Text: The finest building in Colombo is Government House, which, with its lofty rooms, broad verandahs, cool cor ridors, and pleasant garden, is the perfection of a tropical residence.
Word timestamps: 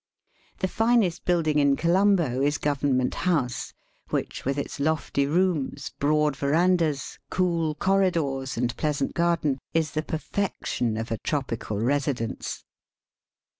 The 0.61 0.67
finest 0.67 1.25
building 1.25 1.59
in 1.59 1.75
Colombo 1.75 2.41
is 2.41 2.57
Government 2.57 3.13
House, 3.13 3.71
which, 4.09 4.45
with 4.45 4.57
its 4.57 4.79
lofty 4.79 5.27
rooms, 5.27 5.91
broad 5.99 6.35
verandahs, 6.35 7.19
cool 7.29 7.75
cor 7.75 7.99
ridors, 7.99 8.57
and 8.57 8.75
pleasant 8.75 9.13
garden, 9.13 9.59
is 9.75 9.91
the 9.91 10.01
perfection 10.01 10.97
of 10.97 11.11
a 11.11 11.19
tropical 11.19 11.77
residence. 11.79 12.63